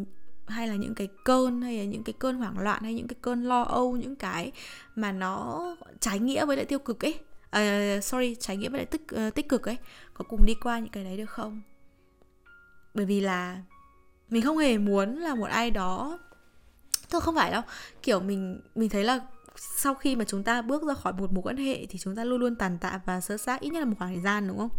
[0.47, 3.17] hay là những cái cơn hay là những cái cơn hoảng loạn hay những cái
[3.23, 4.53] cơn lo âu những cái
[4.97, 5.61] mà nó
[6.01, 7.19] trái nghĩa với lại tiêu cực ấy?
[7.57, 9.77] Uh, sorry trái nghĩa với lại tích uh, tích cực ấy.
[10.15, 11.61] Có cùng đi qua những cái đấy được không?
[12.95, 13.63] Bởi vì là
[14.31, 16.19] mình không hề muốn là một ai đó
[17.13, 17.63] thôi, không phải đâu.
[18.03, 19.21] Kiểu mình mình thấy là
[19.57, 22.25] sau khi mà chúng ta bước ra khỏi một mối quan hệ thì chúng ta
[22.25, 24.59] luôn luôn tàn tạ và sơ xác ít nhất là một khoảng thời gian, đúng
[24.59, 24.71] không?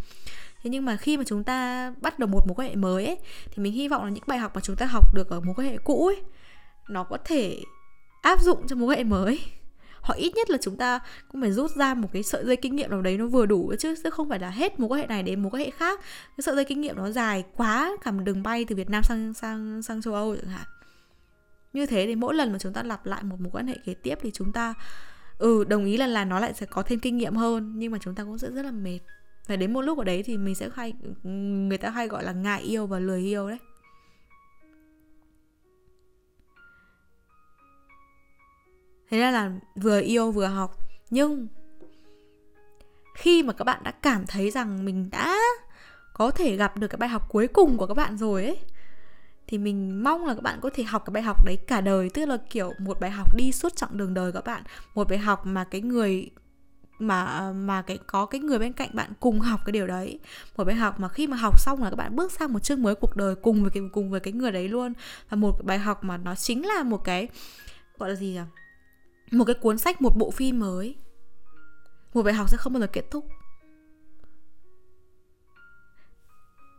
[0.62, 3.18] Thế nhưng mà khi mà chúng ta bắt đầu một mối quan hệ mới ấy,
[3.46, 5.54] thì mình hy vọng là những bài học mà chúng ta học được ở mối
[5.54, 6.22] quan hệ cũ ấy,
[6.88, 7.60] nó có thể
[8.22, 9.40] áp dụng cho mối quan hệ mới.
[10.00, 11.00] Hoặc ít nhất là chúng ta
[11.32, 13.74] cũng phải rút ra một cái sợi dây kinh nghiệm nào đấy nó vừa đủ
[13.78, 16.00] chứ chứ không phải là hết mối quan hệ này đến mối quan hệ khác.
[16.36, 19.02] Cái sợi dây kinh nghiệm nó dài quá cả một đường bay từ Việt Nam
[19.02, 20.66] sang sang sang châu Âu chẳng hạn
[21.74, 23.94] như thế thì mỗi lần mà chúng ta lặp lại một mối quan hệ kế
[23.94, 24.74] tiếp thì chúng ta
[25.38, 27.98] ừ đồng ý là là nó lại sẽ có thêm kinh nghiệm hơn, nhưng mà
[28.00, 28.98] chúng ta cũng sẽ rất là mệt.
[29.46, 30.92] Và đến một lúc ở đấy thì mình sẽ hay,
[31.68, 33.58] người ta hay gọi là ngại yêu và lười yêu đấy.
[39.10, 40.78] Thế nên là vừa yêu vừa học.
[41.10, 41.48] Nhưng
[43.14, 45.36] khi mà các bạn đã cảm thấy rằng mình đã
[46.14, 48.58] có thể gặp được cái bài học cuối cùng của các bạn rồi ấy
[49.46, 52.10] thì mình mong là các bạn có thể học cái bài học đấy cả đời,
[52.14, 54.62] tức là, kiểu, một bài học đi suốt chặng đường đời các bạn.
[54.94, 56.30] Một bài học mà cái người
[56.98, 60.18] mà mà cái, có cái người bên cạnh bạn cùng học cái điều đấy.
[60.56, 62.82] Một bài học mà khi mà học xong là các bạn bước sang một chương
[62.82, 64.92] mới cuộc đời cùng với cái, cùng với cái người đấy luôn.
[65.28, 67.28] Và một bài học mà nó chính là một cái,
[67.98, 68.40] gọi là gì nhỉ?
[69.30, 70.96] Một cái cuốn sách, một bộ phim mới.
[72.14, 73.26] Một bài học sẽ không bao giờ kết thúc.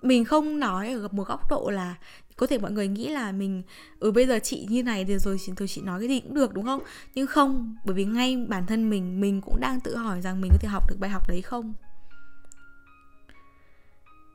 [0.02, 1.96] Mình không nói ở một góc độ là
[2.38, 3.64] có thể mọi người nghĩ là mình
[4.00, 6.54] ừ bây giờ chị như này thì rồi tôi chị nói cái gì cũng được,
[6.54, 6.84] đúng không?
[7.16, 10.52] Nhưng không, bởi vì ngay bản thân mình mình cũng đang tự hỏi rằng mình
[10.52, 11.74] có thể học được bài học đấy không?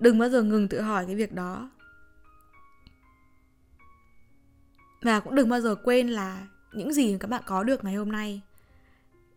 [0.00, 1.70] Đừng bao giờ ngừng tự hỏi cái việc đó.
[5.02, 8.12] Và cũng đừng bao giờ quên là những gì các bạn có được ngày hôm
[8.12, 8.40] nay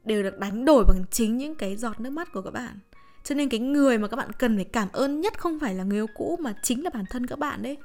[0.05, 2.79] đều được đánh đổi bằng chính những cái giọt nước mắt của các bạn.
[3.23, 5.83] Cho nên cái người mà các bạn cần phải cảm ơn nhất không phải là
[5.83, 7.77] người yêu cũ mà chính là bản thân các bạn đấy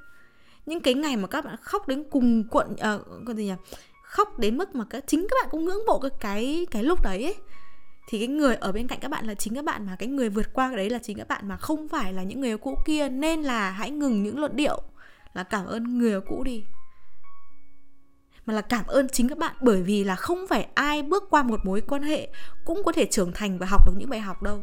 [0.69, 2.79] những cái ngày mà các bạn khóc đến cùng cuộn uh,
[3.27, 3.55] con gì nhỉ?
[4.03, 7.03] Khóc đến mức mà các chính các bạn cũng ngưỡng mộ cái cái cái lúc
[7.03, 7.35] đấy ấy.
[8.09, 10.29] Thì cái người ở bên cạnh các bạn là chính các bạn mà cái người
[10.29, 11.57] vượt qua cái đấy là chính các bạn mà.
[11.57, 14.83] Không phải là những người yêu cũ kia nên là hãy ngừng những luận điệu
[15.35, 16.65] là cảm ơn người yêu cũ đi.
[18.47, 21.43] Mà là cảm ơn chính các bạn bởi vì là không phải ai bước qua
[21.43, 22.29] một mối quan hệ
[22.65, 24.63] cũng có thể trưởng thành và học được những bài học đâu.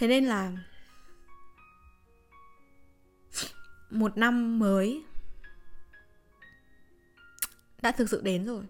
[0.00, 0.52] Thế nên là
[3.90, 5.04] một năm mới
[7.82, 8.64] đã thực sự đến rồi.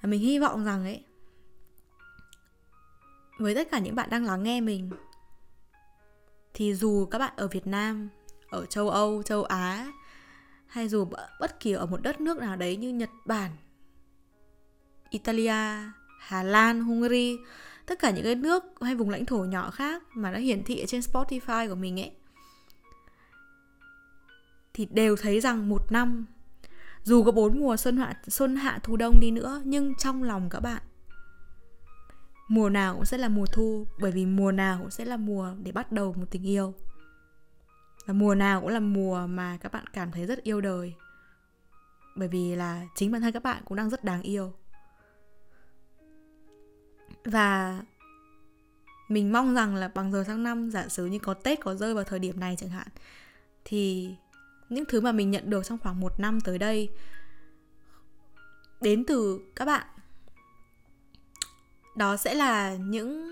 [0.00, 1.04] Và mình hy vọng rằng ấy
[3.38, 4.90] với tất cả những bạn đang lắng nghe mình
[6.54, 8.08] thì dù các bạn ở Việt Nam,
[8.48, 9.92] ở châu Âu, châu Á
[10.66, 11.08] hay dù
[11.40, 13.50] bất kỳ ở một đất nước nào đấy như Nhật Bản,
[15.10, 17.36] Italia, Hà Lan, Hungary
[17.88, 20.80] tất cả những cái nước hay vùng lãnh thổ nhỏ khác mà nó hiển thị
[20.80, 22.12] ở trên Spotify của mình ấy,
[24.74, 26.26] thì đều thấy rằng một năm,
[27.02, 30.48] dù có bốn mùa xuân hạ xuân hạ thu đông đi nữa, nhưng trong lòng
[30.50, 30.82] các bạn,
[32.48, 35.54] mùa nào cũng sẽ là mùa thu, bởi vì mùa nào cũng sẽ là mùa
[35.62, 36.74] để bắt đầu một tình yêu.
[38.06, 40.94] Và mùa nào cũng là mùa mà các bạn cảm thấy rất yêu đời,
[42.16, 44.52] bởi vì là chính bản thân các bạn cũng đang rất đáng yêu
[47.24, 47.82] và
[49.08, 51.94] mình mong rằng là bằng giờ sang năm, giả sử như có tết, có rơi
[51.94, 52.88] vào thời điểm này chẳng hạn,
[53.64, 54.10] thì
[54.68, 56.88] những thứ mà mình nhận được trong khoảng một năm tới đây
[58.80, 59.86] đến từ các bạn,
[61.96, 63.28] đó sẽ là những,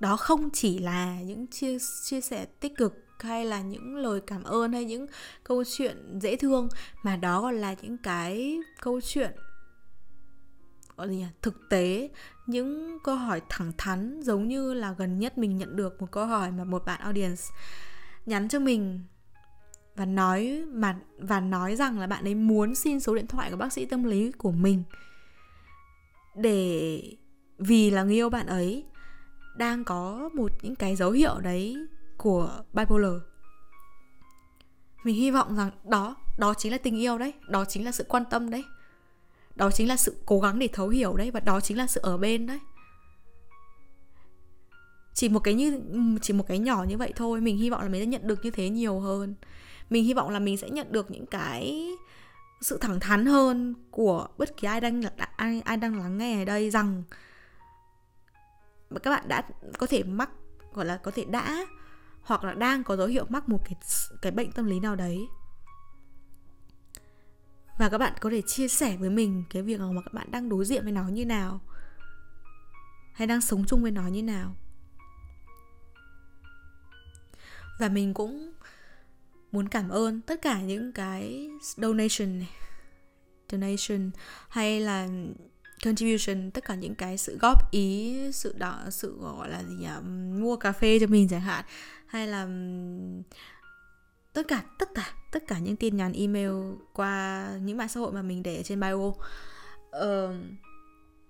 [0.00, 4.42] đó không chỉ là những chia chia sẻ tích cực hay là những lời cảm
[4.42, 5.06] ơn hay những
[5.44, 6.68] câu chuyện dễ thương,
[7.02, 9.32] mà đó còn là những cái câu chuyện
[11.08, 12.10] gì thực tế.
[12.46, 16.26] Những câu hỏi thẳng thắn giống như là gần nhất mình nhận được một câu
[16.26, 17.42] hỏi mà một bạn audience
[18.26, 19.00] nhắn cho mình
[19.96, 23.56] và nói mà, và nói rằng là bạn ấy muốn xin số điện thoại của
[23.56, 24.82] bác sĩ tâm lý của mình.
[26.36, 27.02] Để
[27.58, 28.84] vì là người yêu bạn ấy
[29.56, 31.76] đang có một những cái dấu hiệu đấy
[32.16, 33.12] của bipolar.
[35.04, 37.34] Mình hy vọng rằng đó đó chính là tình yêu đấy.
[37.48, 38.64] Đó chính là sự quan tâm đấy
[39.56, 42.00] đó chính là sự cố gắng để thấu hiểu đấy, và đó chính là sự
[42.02, 42.58] ở bên đấy.
[45.14, 45.80] Chỉ một cái như,
[46.22, 48.44] chỉ một cái nhỏ như vậy thôi, mình hy vọng là mình sẽ nhận được
[48.44, 49.34] như thế nhiều hơn.
[49.90, 51.88] Mình hy vọng là mình sẽ nhận được những cái
[52.60, 55.02] sự thẳng thắn hơn của bất kỳ ai đang
[55.36, 57.02] ai ai đang lắng nghe ở đây rằng
[59.02, 59.42] các bạn đã
[59.78, 60.30] có thể mắc,
[60.74, 61.66] gọi là có thể đã
[62.22, 63.74] hoặc là đang có dấu hiệu mắc một cái
[64.22, 65.18] cái bệnh tâm lý nào đấy
[67.80, 70.48] và các bạn có thể chia sẻ với mình cái việc mà các bạn đang
[70.48, 71.60] đối diện với nó như nào?
[73.12, 74.56] Hay đang sống chung với nó như nào?
[77.78, 78.52] Và mình cũng
[79.52, 82.50] muốn cảm ơn tất cả những cái donation này,
[83.52, 84.10] donation
[84.48, 85.08] hay là
[85.84, 89.88] contribution, tất cả những cái sự góp ý, sự đó sự, gọi là gì nhỉ,
[90.40, 91.64] mua cà phê cho mình chẳng hạn,
[92.06, 92.48] hay là
[94.32, 96.50] tất cả tất cả tất cả những tin nhắn email
[96.92, 98.94] qua những mạng xã hội mà mình để ở trên bio.
[98.94, 99.16] Uh,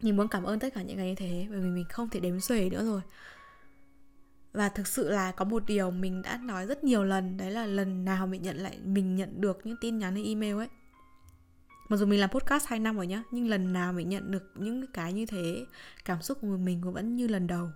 [0.02, 2.20] mình muốn cảm ơn tất cả những cái như thế bởi vì mình không thể
[2.20, 3.00] đếm xuể nữa rồi.
[4.52, 7.66] Và thực sự là có một điều mình đã nói rất nhiều lần đấy là
[7.66, 10.68] lần nào mình nhận lại mình nhận được những tin nhắn hay email ấy.
[11.88, 14.52] Mặc dù mình làm podcast 2 năm rồi nhá nhưng lần nào mình nhận được
[14.54, 15.64] những cái như thế
[16.04, 17.68] cảm xúc của mình cũng vẫn như lần đầu.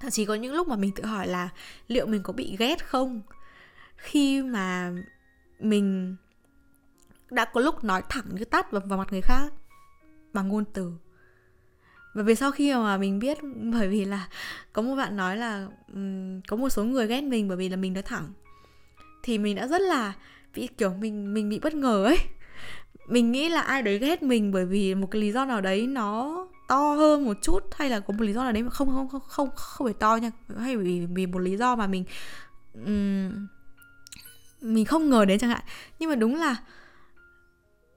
[0.00, 1.48] Thậm chí có những lúc mà mình tự hỏi là
[1.88, 3.22] liệu mình có bị ghét không?
[3.96, 4.92] Khi mà
[5.60, 6.16] mình
[7.30, 9.52] đã có lúc nói thẳng như tắt vào, vào mặt người khác
[10.32, 10.92] bằng ngôn từ.
[12.14, 13.38] Và vì sau khi mà mình biết
[13.72, 14.28] bởi vì là
[14.72, 17.76] có một bạn nói là um, có một số người ghét mình bởi vì là
[17.76, 18.32] mình nói thẳng
[19.22, 20.12] thì mình đã rất là
[20.54, 22.18] bị kiểu mình mình bị bất ngờ ấy.
[23.08, 25.86] Mình nghĩ là ai đấy ghét mình bởi vì một cái lý do nào đấy
[25.86, 28.88] nó to hơn một chút hay là có một lý do nào đấy mà không
[28.88, 32.04] không không không không phải to nha hay vì vì một lý do mà mình
[32.86, 33.46] um,
[34.64, 35.62] mình không ngờ đến chẳng hạn.
[35.98, 36.56] Nhưng mà đúng là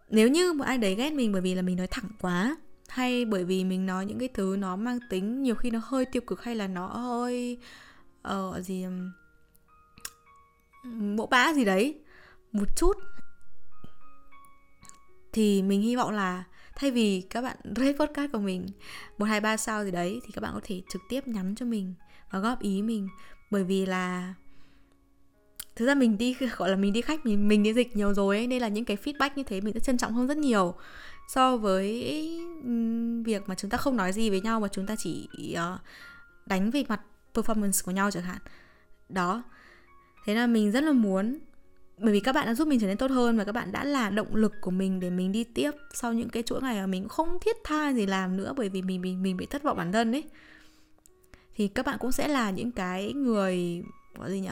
[0.10, 2.56] nếu như một ai đấy ghét mình bởi vì là mình nói thẳng quá
[2.88, 6.06] hay bởi vì mình nói những cái thứ nó mang tính nhiều khi nó hơi
[6.06, 7.58] tiêu cực hay là nó hơi
[8.21, 8.86] ờ uh, gì
[10.84, 11.99] mẫu bã gì đấy
[12.51, 12.97] một chút
[15.34, 16.43] thì mình hy vọng là
[16.75, 18.67] thay vì các bạn rate podcast của mình
[19.17, 21.65] một hai ba sao gì đấy thì các bạn có thể trực tiếp nhắn cho
[21.65, 21.93] mình
[22.32, 23.10] và góp ý mình.
[23.51, 24.34] Bởi vì là
[25.78, 28.38] thực ra mình đi gọi là mình đi khách mình mình đi dịch nhiều rồi
[28.38, 30.76] ấy nên là những cái feedback như thế mình sẽ trân trọng hơn rất nhiều.
[31.34, 31.92] So với
[33.26, 35.80] việc mà chúng ta không nói gì với nhau mà chúng ta chỉ uh,
[36.46, 37.02] đánh về mặt
[37.34, 38.38] performance của nhau chẳng hạn.
[39.10, 39.44] Đó.
[40.26, 41.40] Thế là mình rất là muốn
[41.98, 43.84] bởi vì các bạn đã giúp mình trở nên tốt hơn và các bạn đã
[43.84, 46.88] là động lực của mình để mình đi tiếp sau những cái chuỗi ngày mà
[46.88, 49.78] mình không thiết tha gì làm nữa bởi vì mình mình mình bị thất vọng
[49.78, 50.24] bản thân ấy.
[51.56, 53.84] Thì các bạn cũng sẽ là những cái người
[54.16, 54.50] gọi gì nhỉ?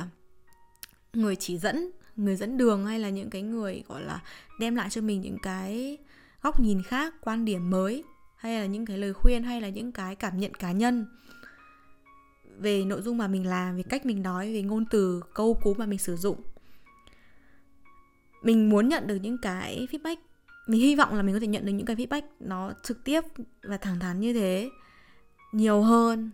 [1.17, 4.21] Người chỉ dẫn, người dẫn đường hay là những cái người, gọi là,
[4.59, 5.97] đem lại cho mình những cái
[6.41, 8.03] góc nhìn khác, quan điểm mới,
[8.35, 11.05] hay là những cái lời khuyên, hay là những cái cảm nhận cá nhân
[12.57, 15.73] về nội dung mà mình làm, về cách mình nói, về ngôn từ, câu cú
[15.73, 16.41] mà mình sử dụng.
[18.43, 20.15] Mình muốn nhận được những cái feedback,
[20.67, 23.21] mình hy vọng là mình có thể nhận được những cái feedback nó trực tiếp
[23.63, 24.69] và thẳng thắn như thế,
[25.51, 26.31] nhiều hơn.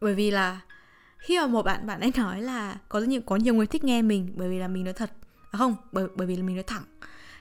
[0.00, 0.60] Bởi vì là
[1.24, 3.84] khi mà một bạn bạn ấy nói là có rất nhiều có nhiều người thích
[3.84, 5.10] nghe mình bởi vì là mình nói thật.
[5.50, 6.84] À không bởi bởi vì là mình nói thẳng.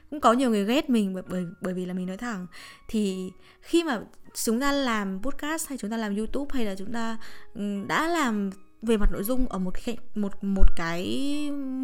[0.10, 2.48] Cũng có nhiều người ghét mình bởi bởi bởi vì là mình nói thẳng.
[2.88, 4.00] Thì khi mà
[4.44, 7.18] chúng ta làm podcast hay chúng ta làm youtube hay là chúng ta
[7.54, 8.50] ừ, đã làm
[8.82, 11.06] về mặt nội dung ở một cái, một một cái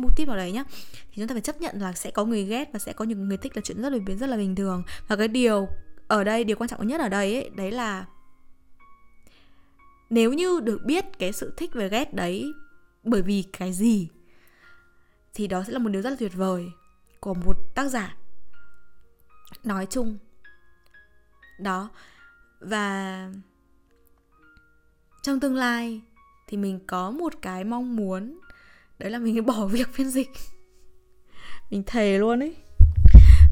[0.01, 2.43] mục tiêu nào đấy nhá thì chúng ta phải chấp nhận là sẽ có người
[2.43, 4.55] ghét và sẽ có những người thích là chuyện rất là biến rất là bình
[4.55, 4.83] thường.
[5.07, 5.67] Và cái điều
[6.07, 8.05] ở đây điều quan trọng nhất ở đây ấy đấy là
[10.09, 12.53] nếu như được biết cái sự thích và ghét đấy
[13.03, 14.09] bởi vì cái gì,
[15.33, 16.71] thì đó sẽ là một điều rất là tuyệt vời
[17.19, 18.15] của một tác giả
[19.63, 20.17] nói chung.
[21.59, 21.89] Đó,
[22.59, 23.29] và
[25.23, 26.01] trong tương lai
[26.47, 28.39] thì mình có một cái mong muốn,
[28.99, 30.29] đấy là mình bỏ việc phiên dịch.
[31.69, 32.55] Mình thề luôn ấy.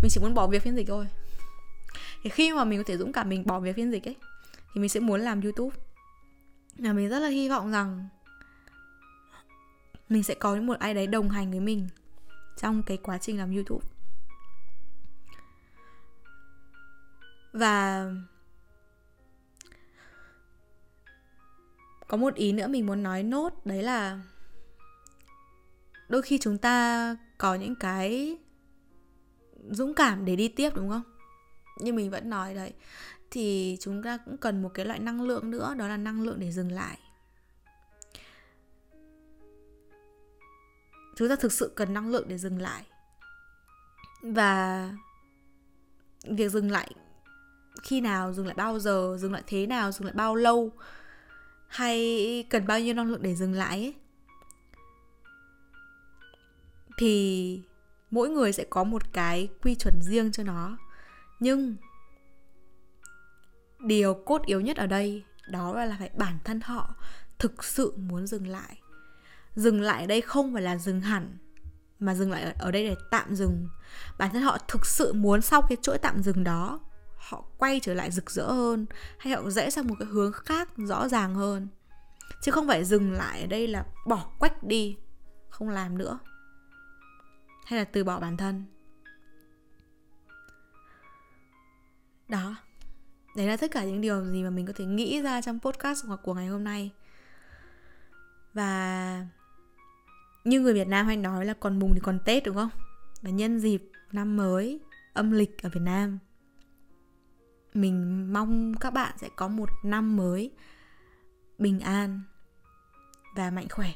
[0.01, 1.07] Mình chỉ muốn bỏ việc phiên dịch thôi.
[2.23, 4.15] Thì khi mà mình có thể dũng cảm mình bỏ việc phiên dịch ấy,
[4.73, 5.75] thì mình sẽ muốn làm youtube
[6.77, 8.07] là mình rất là hy vọng rằng
[10.09, 11.87] mình sẽ có một ai đấy đồng hành với mình
[12.57, 13.87] trong cái quá trình làm youtube.
[17.53, 18.05] Và
[22.07, 24.19] có một ý nữa mình muốn nói nốt, đấy là
[26.10, 28.37] đôi khi chúng ta có những cái
[29.69, 31.04] dũng cảm để đi tiếp, đúng không?
[31.79, 32.73] Như mình vẫn nói đấy
[33.32, 36.40] thì chúng ta cũng cần một cái loại năng lượng nữa, đó là năng lượng
[36.40, 37.00] để dừng lại.
[41.15, 42.84] Chúng ta thực sự cần năng lượng để dừng lại.
[44.21, 44.92] Và
[46.23, 46.92] việc dừng lại
[47.84, 50.71] khi nào, dừng lại bao giờ, dừng lại thế nào, dừng lại bao lâu,
[51.67, 53.96] hay cần bao nhiêu năng lượng để dừng lại ấy,
[56.98, 57.62] thì
[58.12, 60.78] mỗi người sẽ có một cái quy chuẩn riêng cho nó.
[61.40, 61.75] Nhưng
[63.80, 66.96] điều cốt yếu nhất ở đây, đó là phải bản thân họ
[67.40, 68.82] thực sự muốn dừng lại.
[69.56, 71.38] Dừng lại ở đây không phải là dừng hẳn,
[72.00, 73.67] mà dừng lại ở đây để tạm dừng.
[74.17, 76.80] Bản thân họ thực sự muốn sau cái chuỗi tạm dừng đó,
[77.17, 78.86] họ quay trở lại rực rỡ hơn,
[79.19, 81.67] hay họ rẽ sang một cái hướng khác rõ ràng hơn.
[82.42, 84.98] Chứ không phải dừng lại ở đây là bỏ quách đi,
[85.50, 86.19] không làm nữa.
[87.65, 88.65] Hay là từ bỏ bản thân.
[92.28, 92.56] Đó
[93.38, 96.06] đấy là tất cả những điều gì mà mình có thể nghĩ ra trong podcast
[96.06, 96.92] hoặc của ngày hôm nay.
[98.54, 99.25] Và
[100.44, 102.69] như người Việt Nam hay nói là còn mùng thì còn Tết, đúng không?
[103.21, 104.79] Và nhân dịp năm mới,
[105.13, 106.19] âm lịch ở Việt Nam,
[107.73, 110.52] mình mong các bạn sẽ có một năm mới
[111.58, 112.21] bình an
[113.35, 113.90] và mạnh khỏe.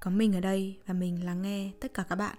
[0.00, 2.36] Có mình ở đây và mình lắng nghe tất cả các bạn.